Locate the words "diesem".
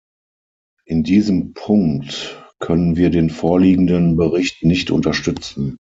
1.03-1.53